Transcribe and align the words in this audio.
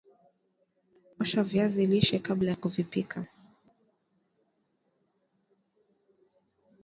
osha 1.21 1.43
viazi 1.43 1.87
lishe 1.87 2.19
kabla 2.19 2.49
ya 2.49 2.55
kuvipika 2.55 3.25